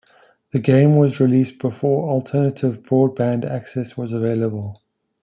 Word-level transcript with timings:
The 0.51 0.57
game 0.57 0.95
was 0.97 1.19
released 1.19 1.59
before 1.59 2.09
alternative 2.09 2.79
broadband 2.81 3.45
access 3.47 3.95
was 3.95 4.11
available. 4.13 4.73